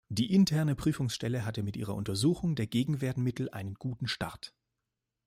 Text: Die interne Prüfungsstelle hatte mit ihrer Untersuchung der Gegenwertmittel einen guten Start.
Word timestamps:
Die 0.09 0.33
interne 0.33 0.73
Prüfungsstelle 0.73 1.45
hatte 1.45 1.61
mit 1.61 1.77
ihrer 1.77 1.93
Untersuchung 1.93 2.55
der 2.55 2.65
Gegenwertmittel 2.65 3.51
einen 3.51 3.75
guten 3.75 4.07
Start. 4.07 4.51